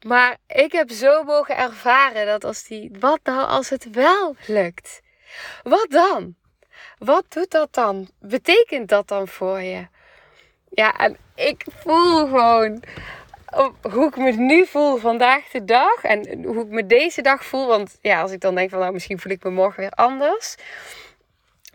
Maar 0.08 0.38
ik 0.48 0.72
heb 0.72 0.92
zo 0.92 1.24
mogen 1.24 1.58
ervaren 1.58 2.26
dat 2.26 2.44
als 2.44 2.64
die, 2.64 2.92
wat 3.00 3.20
nou 3.24 3.48
als 3.48 3.70
het 3.70 3.90
wel 3.90 4.36
lukt? 4.48 5.02
Wat 5.64 5.88
dan? 5.90 6.36
Wat 6.98 7.26
doet 7.30 7.52
dat 7.52 7.74
dan? 7.74 8.10
Betekent 8.20 8.90
dat 8.90 9.08
dan 9.08 9.28
voor 9.28 9.62
je? 9.62 9.88
Ja, 10.70 10.98
en 10.98 11.18
ik 11.36 11.66
voel 11.80 12.26
gewoon 12.26 12.84
hoe 13.82 14.08
ik 14.08 14.18
me 14.18 14.32
nu 14.32 14.66
voel 14.66 14.98
vandaag 14.98 15.48
de 15.48 15.64
dag. 15.64 16.04
En 16.04 16.44
hoe 16.44 16.64
ik 16.64 16.70
me 16.70 16.86
deze 16.86 17.22
dag 17.22 17.46
voel. 17.46 17.68
Want 17.68 17.98
ja, 18.02 18.22
als 18.22 18.32
ik 18.32 18.40
dan 18.40 18.56
denk 18.56 18.70
van 18.70 18.80
nou, 18.80 18.94
misschien 18.94 19.20
voel 19.20 19.32
ik 19.32 19.44
me 19.44 19.50
morgen 19.50 19.80
weer 19.80 19.92
anders. 19.92 20.56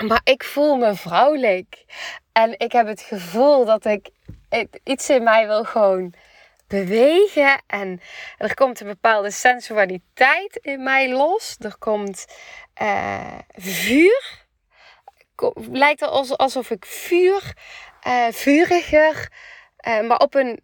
Maar 0.06 0.20
ik 0.24 0.44
voel 0.44 0.76
me 0.76 0.94
vrouwelijk. 0.94 1.84
En 2.32 2.54
ik 2.58 2.72
heb 2.72 2.86
het 2.86 3.00
gevoel 3.00 3.64
dat 3.64 3.84
ik 3.84 4.10
iets 4.84 5.10
in 5.10 5.22
mij 5.22 5.46
wil 5.46 5.64
gewoon 5.64 6.14
bewegen. 6.70 7.62
En 7.66 8.00
er 8.38 8.54
komt 8.54 8.80
een 8.80 8.86
bepaalde 8.86 9.30
sensualiteit 9.30 10.56
in 10.56 10.82
mij 10.82 11.10
los. 11.10 11.56
Er 11.58 11.78
komt 11.78 12.26
uh, 12.82 13.38
vuur. 13.56 14.38
Lijkt 15.70 16.02
alsof 16.36 16.70
ik 16.70 16.84
vuur 16.84 17.54
uh, 18.06 18.26
vuriger, 18.30 19.28
uh, 19.88 20.00
maar 20.00 20.18
op 20.18 20.34
een 20.34 20.60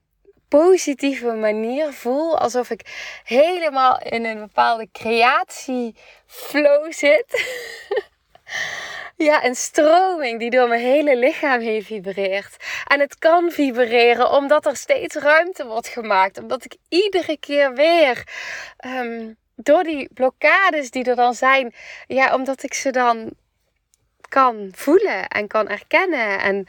positieve 0.49 1.33
manier 1.33 1.93
voel. 1.93 2.39
Alsof 2.39 2.71
ik 2.71 3.11
helemaal 3.25 4.01
in 4.03 4.25
een 4.25 4.39
bepaalde 4.39 4.89
creatieflow 4.93 6.93
zit. 6.93 7.45
ja, 9.17 9.45
een 9.45 9.55
stroming 9.55 10.39
die 10.39 10.51
door 10.51 10.69
mijn 10.69 10.81
hele 10.81 11.17
lichaam 11.17 11.61
heen 11.61 11.83
vibreert. 11.83 12.57
En 12.87 13.01
het 13.01 13.19
kan 13.19 13.51
vibreren 13.51 14.31
omdat 14.31 14.67
er 14.67 14.77
steeds 14.77 15.15
ruimte 15.15 15.67
wordt 15.67 15.89
gemaakt. 15.89 16.39
Omdat 16.39 16.65
ik 16.65 16.77
iedere 16.89 17.37
keer 17.39 17.75
weer. 17.75 18.25
Um, 18.87 19.37
door 19.57 19.83
die 19.83 20.09
blokkades 20.15 20.91
die 20.91 21.05
er 21.05 21.17
dan 21.17 21.35
zijn, 21.35 21.75
ja, 22.07 22.35
omdat 22.35 22.63
ik 22.63 22.75
ze 22.75 22.91
dan 22.91 23.31
kan 24.29 24.69
voelen 24.73 25.29
en 25.29 25.47
kan 25.47 25.69
erkennen. 25.69 26.41
En 26.41 26.67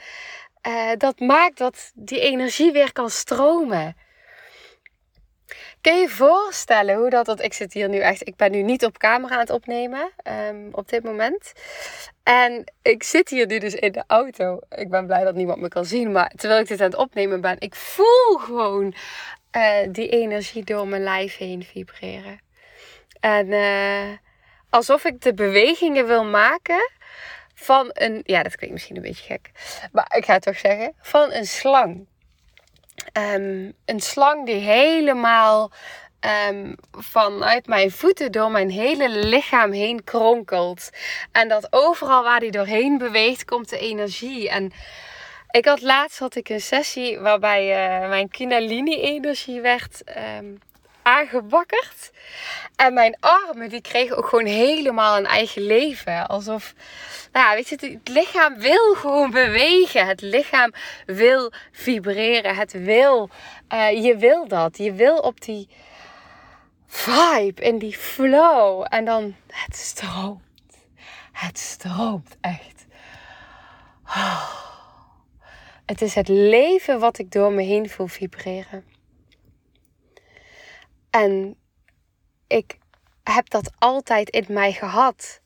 uh, 0.68 0.90
dat 0.96 1.20
maakt 1.20 1.58
dat 1.58 1.90
die 1.94 2.20
energie 2.20 2.72
weer 2.72 2.92
kan 2.92 3.10
stromen. 3.10 3.96
Kun 5.88 6.00
je 6.00 6.08
voorstellen 6.08 6.96
hoe 6.96 7.10
dat, 7.10 7.26
dat 7.26 7.42
ik 7.42 7.52
zit 7.52 7.72
hier 7.72 7.88
nu 7.88 7.98
echt, 7.98 8.28
ik 8.28 8.36
ben 8.36 8.50
nu 8.50 8.62
niet 8.62 8.84
op 8.84 8.98
camera 8.98 9.34
aan 9.34 9.40
het 9.40 9.50
opnemen 9.50 10.10
um, 10.48 10.68
op 10.72 10.88
dit 10.88 11.02
moment. 11.02 11.52
En 12.22 12.72
ik 12.82 13.02
zit 13.02 13.28
hier 13.28 13.46
nu 13.46 13.58
dus 13.58 13.74
in 13.74 13.92
de 13.92 14.04
auto. 14.06 14.58
Ik 14.70 14.90
ben 14.90 15.06
blij 15.06 15.24
dat 15.24 15.34
niemand 15.34 15.60
me 15.60 15.68
kan 15.68 15.84
zien, 15.84 16.12
maar 16.12 16.32
terwijl 16.36 16.60
ik 16.60 16.68
dit 16.68 16.80
aan 16.80 16.90
het 16.90 16.98
opnemen 16.98 17.40
ben, 17.40 17.56
ik 17.58 17.74
voel 17.74 18.38
gewoon 18.38 18.94
uh, 19.56 19.72
die 19.88 20.08
energie 20.08 20.64
door 20.64 20.88
mijn 20.88 21.02
lijf 21.02 21.36
heen 21.36 21.62
vibreren. 21.62 22.40
En 23.20 23.46
uh, 23.46 24.16
alsof 24.70 25.04
ik 25.04 25.20
de 25.20 25.34
bewegingen 25.34 26.06
wil 26.06 26.24
maken 26.24 26.90
van 27.54 27.90
een, 27.92 28.20
ja, 28.24 28.42
dat 28.42 28.56
klinkt 28.56 28.74
misschien 28.74 28.96
een 28.96 29.02
beetje 29.02 29.24
gek, 29.24 29.50
maar 29.92 30.16
ik 30.16 30.24
ga 30.24 30.32
het 30.32 30.42
toch 30.42 30.58
zeggen, 30.58 30.92
van 31.00 31.32
een 31.32 31.46
slang. 31.46 32.06
Um, 33.12 33.72
een 33.84 34.00
slang 34.00 34.46
die 34.46 34.54
helemaal 34.54 35.72
um, 36.50 36.76
vanuit 36.90 37.66
mijn 37.66 37.90
voeten 37.90 38.32
door 38.32 38.50
mijn 38.50 38.70
hele 38.70 39.08
lichaam 39.08 39.72
heen 39.72 40.04
kronkelt. 40.04 40.90
En 41.32 41.48
dat 41.48 41.66
overal 41.70 42.22
waar 42.22 42.40
die 42.40 42.50
doorheen 42.50 42.98
beweegt, 42.98 43.44
komt 43.44 43.68
de 43.68 43.78
energie. 43.78 44.48
En 44.48 44.72
ik 45.50 45.64
had 45.64 45.80
laatst 45.80 46.18
had 46.18 46.34
ik 46.34 46.48
een 46.48 46.60
sessie 46.60 47.18
waarbij 47.18 47.62
uh, 48.02 48.08
mijn 48.08 48.28
Kundalini-energie 48.28 49.60
werd 49.60 50.02
um, 50.38 50.58
aangewakkerd. 51.08 52.10
En 52.76 52.94
mijn 52.94 53.16
armen, 53.20 53.68
die 53.68 53.80
kregen 53.80 54.16
ook 54.16 54.26
gewoon 54.26 54.46
helemaal 54.46 55.16
een 55.16 55.26
eigen 55.26 55.62
leven. 55.62 56.26
Alsof, 56.26 56.74
nou 57.32 57.46
ja, 57.46 57.54
weet 57.54 57.68
je, 57.68 57.98
het 57.98 58.08
lichaam 58.08 58.58
wil 58.58 58.94
gewoon 58.94 59.30
bewegen. 59.30 60.06
Het 60.06 60.20
lichaam 60.20 60.72
wil 61.06 61.52
vibreren. 61.72 62.56
Het 62.56 62.72
wil, 62.72 63.30
uh, 63.72 64.04
je 64.04 64.16
wil 64.16 64.48
dat. 64.48 64.78
Je 64.78 64.92
wil 64.92 65.16
op 65.16 65.40
die 65.40 65.68
vibe, 66.86 67.62
in 67.62 67.78
die 67.78 67.96
flow. 67.96 68.86
En 68.88 69.04
dan, 69.04 69.34
het 69.46 69.76
stroomt. 69.76 70.42
Het 71.32 71.58
stroomt 71.58 72.36
echt. 72.40 72.86
Het 75.86 76.02
is 76.02 76.14
het 76.14 76.28
leven 76.28 77.00
wat 77.00 77.18
ik 77.18 77.32
door 77.32 77.52
me 77.52 77.62
heen 77.62 77.90
voel 77.90 78.06
vibreren. 78.06 78.97
En 81.18 81.56
ik 82.46 82.78
heb 83.22 83.50
dat 83.50 83.70
altijd 83.78 84.30
in 84.30 84.44
mij 84.48 84.72
gehad. 84.72 85.40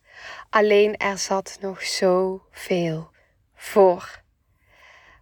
Alleen 0.51 0.97
er 0.97 1.19
zat 1.19 1.59
nog 1.61 1.83
zoveel 1.83 3.11
voor. 3.55 4.23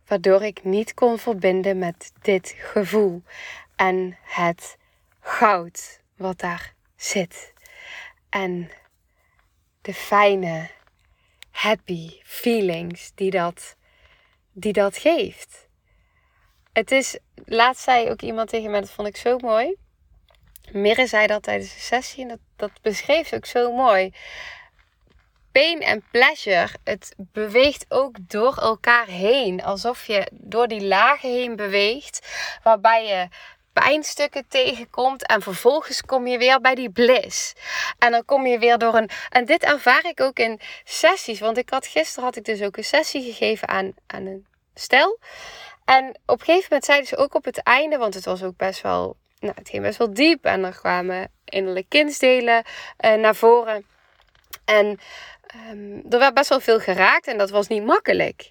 Waardoor 0.07 0.43
ik 0.43 0.65
niet 0.65 0.95
kon 0.95 1.19
verbinden 1.19 1.79
met 1.79 2.13
dit 2.23 2.55
gevoel 2.57 3.23
en 3.77 4.19
het 4.23 4.77
goud 5.21 6.01
wat 6.17 6.39
daar 6.39 6.75
zit. 6.97 7.53
En 8.29 8.71
de 9.81 9.95
fijne, 9.95 10.71
happy 11.51 12.21
feelings 12.23 13.13
die 13.15 13.31
dat, 13.31 13.77
die 14.53 14.73
dat 14.73 14.97
geeft. 14.97 15.69
Het 16.73 16.91
is, 16.91 17.19
laatst 17.35 17.83
zei 17.83 18.11
ook 18.11 18.23
iemand 18.23 18.49
tegen 18.49 18.71
mij, 18.71 18.81
dat 18.81 18.91
vond 18.91 19.09
ik 19.09 19.17
zo 19.17 19.39
mooi 19.39 19.77
Mirre 20.73 21.07
zei 21.07 21.27
dat 21.27 21.43
tijdens 21.43 21.75
de 21.75 21.81
sessie 21.81 22.23
en 22.23 22.29
dat, 22.29 22.39
dat 22.57 22.71
beschreef 22.83 23.29
ze 23.29 23.37
ook 23.37 23.47
zo 23.47 23.73
mooi. 23.73 24.13
Pain 25.53 25.81
en 25.81 26.05
pleasure, 26.11 26.69
het 26.85 27.15
beweegt 27.17 27.85
ook 27.89 28.17
door 28.21 28.57
elkaar 28.57 29.07
heen. 29.07 29.63
Alsof 29.63 30.07
je 30.07 30.27
door 30.33 30.69
die 30.69 30.87
lagen 30.87 31.31
heen 31.31 31.57
beweegt, 31.57 32.29
waarbij 32.63 33.07
je 33.07 33.29
pijnstukken 33.73 34.45
tegenkomt 34.49 35.27
en 35.27 35.43
vervolgens 35.43 36.03
kom 36.03 36.27
je 36.27 36.39
weer 36.39 36.61
bij 36.61 36.75
die 36.75 36.91
bliss. 36.91 37.53
En 37.99 38.11
dan 38.11 38.25
kom 38.25 38.47
je 38.47 38.59
weer 38.59 38.79
door 38.79 38.95
een. 38.95 39.11
En 39.29 39.45
dit 39.45 39.63
ervaar 39.63 40.05
ik 40.05 40.21
ook 40.21 40.39
in 40.39 40.61
sessies, 40.85 41.41
want 41.41 41.59
ik 41.59 41.71
had 41.71 41.87
gisteren 41.87 42.25
had 42.25 42.37
ik 42.37 42.45
dus 42.45 42.63
ook 42.63 42.77
een 42.77 42.85
sessie 42.85 43.23
gegeven 43.23 43.69
aan, 43.69 43.93
aan 44.07 44.27
een 44.27 44.47
stel. 44.75 45.19
En 45.85 46.19
op 46.27 46.39
een 46.39 46.45
gegeven 46.45 46.67
moment 46.69 46.85
zeiden 46.85 47.09
ze 47.09 47.17
ook 47.17 47.35
op 47.35 47.45
het 47.45 47.63
einde, 47.63 47.97
want 47.97 48.15
het 48.15 48.25
was 48.25 48.43
ook 48.43 48.57
best 48.57 48.81
wel, 48.81 49.17
nou, 49.41 49.55
het 49.55 49.69
ging 49.69 49.83
best 49.83 49.99
wel 49.99 50.15
diep 50.15 50.45
en 50.45 50.65
er 50.65 50.79
kwamen 50.79 51.31
innerlijke 51.45 51.89
kindsdelen 51.89 52.65
uh, 53.05 53.15
naar 53.15 53.35
voren. 53.35 53.85
En 54.65 54.99
um, 55.71 56.03
er 56.11 56.19
werd 56.19 56.35
best 56.35 56.49
wel 56.49 56.61
veel 56.61 56.81
geraakt 56.81 57.27
en 57.27 57.39
dat 57.39 57.51
was 57.51 57.69
niet 57.69 57.85
makkelijk. 57.85 58.51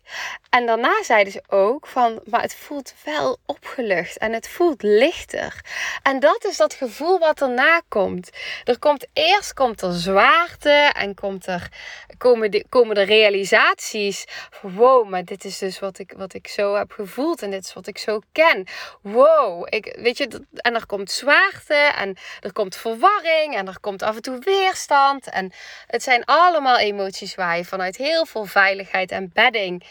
En 0.50 0.66
daarna 0.66 1.04
zeiden 1.04 1.34
ze 1.34 1.44
ook 1.48 1.88
van, 1.88 2.22
maar 2.26 2.42
het 2.42 2.56
voelt 2.56 2.94
wel 3.04 3.38
opgelucht 3.46 4.18
en 4.18 4.34
het 4.34 4.48
voelt 4.48 4.82
lichter. 4.82 5.62
En 6.04 6.20
dat 6.20 6.46
is 6.46 6.58
dat 6.58 6.74
gevoel 6.74 7.20
wat 7.20 7.42
erna 7.42 7.82
komt. 7.88 8.30
Er 8.64 8.80
komt 8.80 9.08
eerst 9.14 9.54
komt 9.54 9.82
er 9.82 9.94
zwaarte 9.94 10.92
en 10.94 11.16
komt 11.16 11.48
er, 11.48 11.70
komen, 12.18 12.52
de, 12.52 13.02
realisaties 13.04 14.26
van 14.50 14.76
wow, 14.76 15.10
maar 15.10 15.26
dit 15.26 15.46
is 15.46 15.58
dus 15.58 15.80
wat 15.80 16.00
ik, 16.00 16.14
wat 16.18 16.34
ik 16.34 16.48
zo 16.48 16.76
heb 16.76 16.92
gevoeld 16.92 17.42
en 17.42 17.52
dit 17.52 17.64
is 17.64 17.74
wat 17.74 17.88
ik 17.88 17.98
zo 17.98 18.20
ken. 18.32 18.68
Wow, 19.02 19.68
ik, 19.70 19.98
weet 20.00 20.18
je, 20.18 20.46
en 20.52 20.76
er 20.76 20.86
komt 20.86 21.12
zwaarte 21.12 21.74
en 21.74 22.18
er 22.40 22.54
komt 22.54 22.76
verwarring 22.76 23.56
en 23.56 23.68
er 23.68 23.80
komt 23.80 24.02
af 24.02 24.16
en 24.16 24.22
toe 24.22 24.40
weerstand. 24.40 25.30
En 25.30 25.52
het 25.88 26.04
zijn 26.04 26.26
allemaal 26.26 26.78
emoties 26.92 27.36
waar 27.36 27.58
je 27.58 27.66
vanuit 27.66 27.98
heel 27.98 28.26
veel 28.26 28.46
veiligheid 28.46 29.12
en 29.12 29.30
bedding 29.34 29.84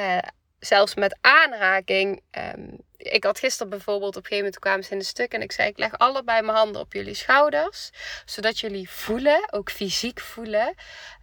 uh, 0.00 0.18
zelfs 0.58 0.94
met 0.94 1.18
aanraking. 1.20 2.22
Um, 2.54 2.86
ik 2.96 3.24
had 3.24 3.38
gisteren 3.38 3.70
bijvoorbeeld, 3.70 4.16
op 4.16 4.22
een 4.22 4.28
gegeven 4.28 4.44
moment 4.44 4.58
kwamen 4.58 4.84
ze 4.84 4.90
in 4.90 4.98
een 4.98 5.04
stuk 5.04 5.32
en 5.32 5.42
ik 5.42 5.52
zei: 5.52 5.68
Ik 5.68 5.78
leg 5.78 5.98
allebei 5.98 6.42
mijn 6.42 6.56
handen 6.56 6.80
op 6.80 6.92
jullie 6.92 7.14
schouders, 7.14 7.90
zodat 8.24 8.60
jullie 8.60 8.90
voelen, 8.90 9.52
ook 9.52 9.70
fysiek 9.70 10.20
voelen. 10.20 10.74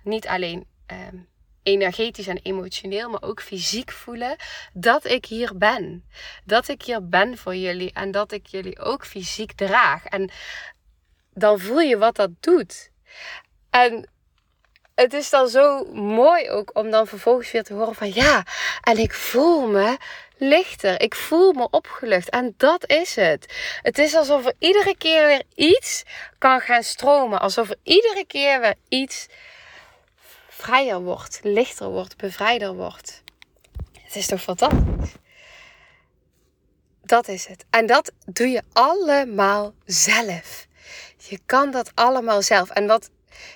Niet 0.04 0.28
alleen 0.28 0.68
um, 0.92 1.28
energetisch 1.64 2.28
en 2.28 2.40
emotioneel, 2.44 3.10
maar 3.10 3.22
ook 3.22 3.42
fysiek 3.42 3.92
voelen 3.92 4.36
dat 4.74 5.06
ik 5.06 5.26
hier 5.26 5.58
ben. 5.58 6.06
Dat 6.44 6.68
ik 6.68 6.82
hier 6.82 7.08
ben 7.08 7.38
voor 7.38 7.56
jullie 7.56 7.94
en 7.94 8.12
dat 8.12 8.32
ik 8.32 8.48
jullie 8.48 8.80
ook 8.80 9.06
fysiek 9.06 9.52
draag. 9.52 10.06
En 10.06 10.32
dan 11.34 11.60
voel 11.60 11.80
je 11.80 11.98
wat 11.98 12.16
dat 12.16 12.30
doet. 12.40 12.92
En 13.70 14.10
het 14.96 15.14
is 15.14 15.30
dan 15.30 15.48
zo 15.48 15.84
mooi 15.94 16.50
ook 16.50 16.70
om 16.74 16.92
dan 16.92 17.08
vervolgens 17.08 17.52
weer 17.52 17.64
te 17.64 17.74
horen 17.74 17.96
van 17.96 18.14
ja, 18.14 18.44
en 18.82 18.98
ik 18.98 19.14
voel 19.14 19.68
me 19.68 19.98
lichter. 20.38 21.02
Ik 21.02 21.16
voel 21.16 21.54
me 21.54 21.68
opgelucht. 21.70 22.30
En 22.30 22.54
dat 22.58 22.90
is 22.90 23.16
het. 23.16 23.54
Het 23.82 23.98
is 23.98 24.16
alsof 24.16 24.46
er 24.46 24.54
iedere 24.60 24.98
keer 24.98 25.26
weer 25.26 25.44
iets 25.56 26.04
kan 26.38 26.60
gaan 26.60 26.84
stromen. 26.84 27.40
Alsof 27.40 27.70
er 27.70 27.78
iedere 27.84 28.26
keer 28.28 28.60
weer 28.60 28.76
iets 28.88 29.28
vrijer 30.48 31.02
wordt, 31.02 31.40
lichter 31.44 31.90
wordt, 31.90 32.18
bevrijder 32.18 32.74
wordt. 32.74 33.24
Het 34.02 34.16
is 34.16 34.28
toch 34.28 34.42
fantastisch? 34.42 35.14
Dat 37.04 37.28
is 37.28 37.46
het. 37.46 37.66
En 37.70 37.86
dat 37.86 38.12
doe 38.26 38.48
je 38.48 38.62
allemaal 38.74 39.74
zelf. 39.86 40.68
Je 41.18 41.40
kan 41.46 41.72
dat 41.72 41.92
allemaal 41.96 42.42
zelf. 42.42 42.70
En 42.70 42.88
wat 42.88 43.10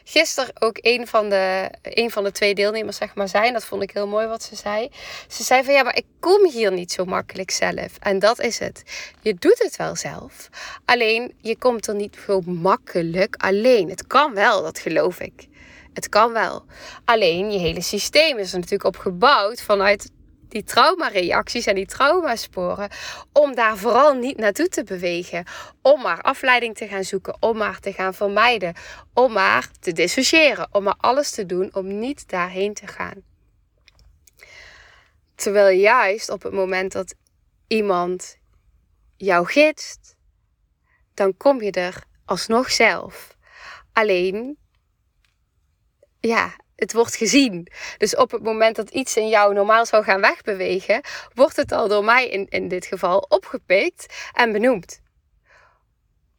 gisteren 0.03 0.53
ook 0.59 0.77
een 0.81 1.07
van, 1.07 1.29
de, 1.29 1.69
een 1.81 2.11
van 2.11 2.23
de 2.23 2.31
twee 2.31 2.55
deelnemers 2.55 2.97
zeg 2.97 3.15
maar 3.15 3.27
zei. 3.27 3.47
En 3.47 3.53
dat 3.53 3.65
vond 3.65 3.83
ik 3.83 3.91
heel 3.91 4.07
mooi 4.07 4.27
wat 4.27 4.43
ze 4.43 4.55
zei. 4.55 4.89
Ze 5.27 5.43
zei 5.43 5.63
van 5.63 5.73
ja, 5.73 5.83
maar 5.83 5.97
ik 5.97 6.05
kom 6.19 6.49
hier 6.49 6.71
niet 6.71 6.91
zo 6.91 7.05
makkelijk 7.05 7.51
zelf. 7.51 7.97
En 7.99 8.19
dat 8.19 8.39
is 8.39 8.59
het. 8.59 8.83
Je 9.21 9.33
doet 9.33 9.59
het 9.63 9.75
wel 9.75 9.95
zelf. 9.95 10.49
Alleen 10.85 11.33
je 11.41 11.57
komt 11.57 11.87
er 11.87 11.95
niet 11.95 12.17
zo 12.25 12.41
makkelijk 12.45 13.35
alleen. 13.35 13.89
Het 13.89 14.07
kan 14.07 14.33
wel, 14.33 14.63
dat 14.63 14.79
geloof 14.79 15.19
ik. 15.19 15.47
Het 15.93 16.09
kan 16.09 16.33
wel. 16.33 16.65
Alleen 17.05 17.51
je 17.51 17.59
hele 17.59 17.81
systeem 17.81 18.37
is 18.37 18.51
er 18.51 18.55
natuurlijk 18.55 18.83
op 18.83 18.97
gebouwd 18.97 19.61
vanuit 19.61 20.11
die 20.49 20.63
traumareacties 20.63 21.65
en 21.65 21.75
die 21.75 21.85
traumasporen, 21.85 22.89
om 23.33 23.55
daar 23.55 23.77
vooral 23.77 24.13
niet 24.13 24.37
naartoe 24.37 24.67
te 24.67 24.83
bewegen. 24.83 25.45
Om 25.81 26.01
maar 26.01 26.21
afleiding 26.21 26.75
te 26.75 26.87
gaan 26.87 27.03
zoeken, 27.03 27.37
om 27.39 27.57
maar 27.57 27.79
te 27.79 27.93
gaan 27.93 28.13
vermijden, 28.13 28.73
om 29.13 29.31
maar 29.31 29.69
te 29.79 29.91
dissociëren, 29.91 30.67
om 30.71 30.83
maar 30.83 30.97
alles 30.97 31.31
te 31.31 31.45
doen 31.45 31.69
om 31.73 31.99
niet 31.99 32.29
daarheen 32.29 32.73
te 32.73 32.87
gaan. 32.87 33.23
Terwijl 35.35 35.79
juist 35.79 36.29
op 36.29 36.43
het 36.43 36.53
moment 36.53 36.91
dat 36.91 37.15
iemand 37.67 38.37
jou 39.17 39.45
gidst, 39.45 40.15
dan 41.13 41.37
kom 41.37 41.61
je 41.61 41.71
er 41.71 42.03
alsnog 42.25 42.71
zelf. 42.71 43.37
Alleen, 43.93 44.57
ja, 46.19 46.55
het 46.79 46.93
wordt 46.93 47.15
gezien. 47.15 47.67
Dus 47.97 48.15
op 48.15 48.31
het 48.31 48.43
moment 48.43 48.75
dat 48.75 48.89
iets 48.89 49.17
in 49.17 49.29
jou 49.29 49.53
normaal 49.53 49.85
zou 49.85 50.03
gaan 50.03 50.21
wegbewegen, 50.21 51.01
wordt 51.33 51.55
het 51.55 51.71
al 51.71 51.87
door 51.87 52.03
mij 52.03 52.27
in, 52.27 52.45
in 52.49 52.67
dit 52.67 52.85
geval 52.85 53.25
opgepikt 53.29 54.29
en 54.33 54.51
benoemd. 54.51 55.01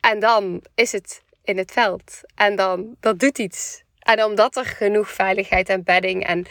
En 0.01 0.19
dan 0.19 0.65
is 0.75 0.93
het 0.93 1.23
in 1.45 1.59
het 1.59 1.73
veld. 1.73 2.21
En 2.35 2.57
dan, 2.57 2.97
dat 3.01 3.19
doet 3.19 3.39
iets. 3.39 3.83
En 3.99 4.25
omdat 4.25 4.57
er 4.57 4.65
genoeg 4.65 5.11
veiligheid 5.11 5.69
en 5.69 5.83
bedding 5.83 6.27
en 6.27 6.47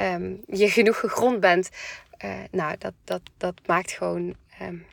um, 0.00 0.42
je 0.46 0.70
genoeg 0.70 0.98
gegrond 0.98 1.40
bent, 1.40 1.68
uh, 2.24 2.34
nou, 2.50 2.76
dat, 2.78 2.92
dat, 3.04 3.20
dat 3.36 3.54
maakt 3.66 3.92
gewoon. 3.92 4.36
Um, 4.62 4.86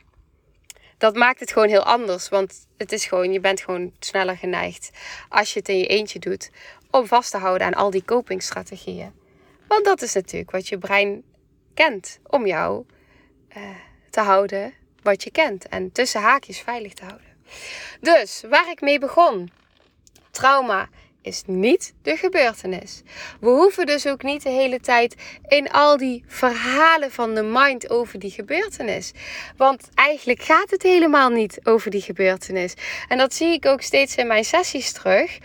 dat 0.98 1.16
maakt 1.16 1.40
het 1.40 1.52
gewoon 1.52 1.68
heel 1.68 1.84
anders. 1.84 2.30
Want 2.30 2.68
het 2.78 2.92
is 2.92 3.06
gewoon, 3.06 3.32
je 3.32 3.40
bent 3.40 3.62
gewoon 3.62 3.94
sneller 4.00 4.38
geneigd 4.38 4.90
als 5.30 5.54
je 5.54 5.60
het 5.60 5.70
in 5.70 5.78
je 5.78 5.88
eentje 5.88 6.20
doet 6.20 6.52
om 6.92 7.08
vast 7.08 7.32
te 7.32 7.38
houden 7.38 7.68
aan 7.68 7.74
al 7.74 7.90
die 7.90 8.06
copingstrategieën. 8.06 9.12
Want 9.68 9.86
dat 9.86 10.02
is 10.02 10.14
natuurlijk 10.14 10.52
wat 10.52 10.68
je 10.68 10.78
brein 10.78 11.24
kent 11.74 12.20
om 12.28 12.48
jou 12.48 12.86
uh, 13.58 13.64
te 14.10 14.20
houden 14.20 14.74
wat 15.02 15.24
je 15.24 15.32
kent 15.32 15.68
en 15.68 15.92
tussen 15.92 16.22
haakjes 16.22 16.60
veilig 16.60 16.94
te 16.94 17.04
houden. 17.04 17.28
Dus 18.02 18.44
waar 18.50 18.70
ik 18.70 18.82
mee 18.82 19.00
begon. 19.00 19.52
Trauma 20.32 20.90
is 21.22 21.44
niet 21.46 21.94
de 22.02 22.18
gebeurtenis. 22.18 23.02
We 23.40 23.50
hoeven 23.50 23.86
dus 23.86 24.08
ook 24.08 24.24
niet 24.24 24.44
de 24.44 24.50
hele 24.50 24.80
tijd 24.80 25.16
in 25.48 25.72
al 25.72 25.98
die 25.98 26.24
verhalen 26.28 27.12
van 27.12 27.36
de 27.36 27.44
mind 27.44 27.90
over 27.90 28.20
die 28.20 28.32
gebeurtenis. 28.32 29.12
Want 29.58 29.90
eigenlijk 29.94 30.42
gaat 30.42 30.70
het 30.70 30.84
helemaal 30.84 31.30
niet 31.30 31.60
over 31.64 31.92
die 31.92 32.02
gebeurtenis. 32.02 32.74
En 33.08 33.18
dat 33.18 33.34
zie 33.34 33.54
ik 33.54 33.66
ook 33.66 33.82
steeds 33.82 34.16
in 34.16 34.28
mijn 34.28 34.46
sessies 34.46 34.92
terug 34.92 35.38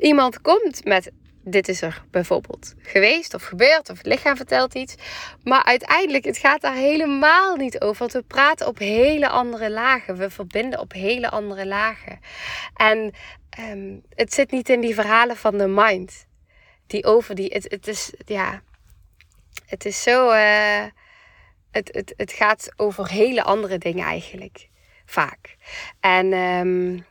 iemand 0.00 0.40
komt 0.40 0.84
met 0.84 1.10
dit 1.44 1.68
is 1.68 1.82
er 1.82 2.04
bijvoorbeeld 2.10 2.74
geweest 2.78 3.34
of 3.34 3.42
gebeurd 3.42 3.90
of 3.90 3.96
het 3.96 4.06
lichaam 4.06 4.36
vertelt 4.36 4.74
iets. 4.74 4.94
Maar 5.42 5.64
uiteindelijk, 5.64 6.24
het 6.24 6.38
gaat 6.38 6.60
daar 6.60 6.74
helemaal 6.74 7.56
niet 7.56 7.80
over. 7.80 7.98
Want 7.98 8.12
we 8.12 8.22
praten 8.22 8.66
op 8.66 8.78
hele 8.78 9.28
andere 9.28 9.70
lagen. 9.70 10.16
We 10.16 10.30
verbinden 10.30 10.80
op 10.80 10.92
hele 10.92 11.30
andere 11.30 11.66
lagen. 11.66 12.18
En 12.74 13.12
ehm, 13.50 13.96
het 14.14 14.34
zit 14.34 14.50
niet 14.50 14.68
in 14.68 14.80
die 14.80 14.94
verhalen 14.94 15.36
van 15.36 15.58
de 15.58 15.66
mind. 15.66 16.26
Die 16.86 17.04
over 17.04 17.34
die, 17.34 17.50
het, 17.68 17.86
is, 17.86 18.12
ja, 18.24 18.62
het 19.66 19.84
is 19.84 20.02
zo, 20.02 20.32
uh, 20.32 20.84
het, 21.70 21.88
het, 21.92 22.14
het 22.16 22.32
gaat 22.32 22.72
over 22.76 23.08
hele 23.08 23.42
andere 23.42 23.78
dingen 23.78 24.06
eigenlijk. 24.06 24.68
Vaak. 25.04 25.56
En 26.00 26.32
um, 26.32 27.04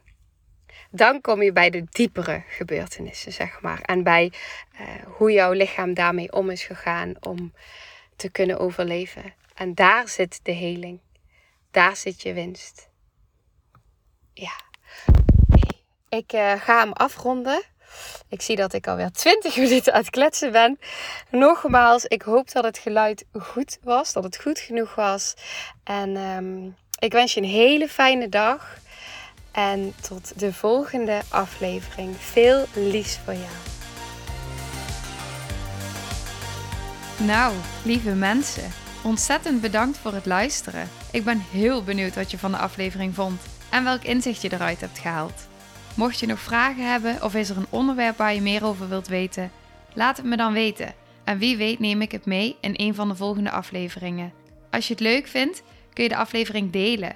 dan 0.90 1.22
kom 1.22 1.42
je 1.42 1.52
bij 1.52 1.70
de 1.70 1.84
diepere 1.90 2.44
gebeurtenissen, 2.48 3.34
zeg 3.34 3.62
maar. 3.62 3.82
En 3.82 4.04
bij 4.04 4.32
uh, 4.74 4.88
hoe 5.06 5.32
jouw 5.32 5.52
lichaam 5.52 5.94
daarmee 5.94 6.32
om 6.32 6.50
is 6.50 6.64
gegaan 6.64 7.14
om 7.20 7.54
te 8.16 8.30
kunnen 8.30 8.60
overleven. 8.60 9.34
En 9.56 9.76
daar 9.76 10.08
zit 10.08 10.40
de 10.44 10.52
heling. 10.52 11.00
Daar 11.72 11.96
zit 11.96 12.22
je 12.22 12.34
winst. 12.34 12.90
Ja. 14.34 14.62
Ik 16.10 16.34
uh, 16.34 16.52
ga 16.52 16.80
hem 16.80 16.92
afronden. 16.92 17.64
Ik 18.30 18.42
zie 18.42 18.56
dat 18.56 18.74
ik 18.74 18.88
alweer 18.88 19.12
20 19.12 19.56
minuten 19.58 19.94
aan 19.94 20.00
het 20.00 20.10
kletsen 20.10 20.52
ben. 20.52 20.80
Nogmaals, 21.30 22.06
ik 22.06 22.22
hoop 22.22 22.52
dat 22.52 22.64
het 22.64 22.78
geluid 22.78 23.26
goed 23.40 23.78
was, 23.84 24.14
dat 24.14 24.24
het 24.24 24.42
goed 24.42 24.60
genoeg 24.60 24.96
was. 24.96 25.34
En 25.84 26.18
um, 26.18 26.76
ik 27.00 27.12
wens 27.12 27.34
je 27.34 27.42
een 27.42 27.48
hele 27.48 27.88
fijne 27.88 28.30
dag. 28.30 28.78
En 29.52 29.94
tot 30.02 30.40
de 30.40 30.54
volgende 30.54 31.22
aflevering. 31.30 32.16
Veel 32.18 32.66
liefs 32.74 33.18
voor 33.18 33.34
jou. 33.34 33.70
Nou, 37.28 37.56
lieve 37.84 38.12
mensen, 38.12 38.72
ontzettend 39.04 39.62
bedankt 39.62 39.98
voor 39.98 40.14
het 40.14 40.26
luisteren. 40.26 40.90
Ik 41.12 41.24
ben 41.24 41.44
heel 41.52 41.84
benieuwd 41.84 42.16
wat 42.16 42.32
je 42.32 42.38
van 42.38 42.52
de 42.52 42.58
aflevering 42.58 43.16
vond. 43.16 43.42
en 43.70 43.84
welk 43.84 44.04
inzicht 44.04 44.42
je 44.42 44.54
eruit 44.54 44.82
hebt 44.82 45.00
gehaald. 45.00 45.48
Mocht 45.96 46.20
je 46.20 46.26
nog 46.26 46.40
vragen 46.40 46.92
hebben 46.92 47.24
of 47.24 47.36
is 47.36 47.50
er 47.50 47.58
een 47.58 47.66
onderwerp 47.70 48.18
waar 48.18 48.34
je 48.34 48.42
meer 48.42 48.66
over 48.66 48.90
wilt 48.90 49.08
weten, 49.08 49.52
laat 49.94 50.18
het 50.18 50.26
me 50.26 50.38
dan 50.38 50.54
weten. 50.54 50.94
En 51.24 51.38
wie 51.38 51.58
weet 51.58 51.80
neem 51.80 52.02
ik 52.02 52.12
het 52.12 52.26
mee 52.26 52.58
in 52.62 52.74
een 52.76 52.96
van 52.96 53.08
de 53.08 53.16
volgende 53.16 53.52
afleveringen. 53.52 54.34
Als 54.72 54.88
je 54.88 54.94
het 54.94 55.02
leuk 55.02 55.28
vindt, 55.28 55.64
kun 55.94 56.04
je 56.04 56.10
de 56.10 56.16
aflevering 56.16 56.72
delen. 56.72 57.16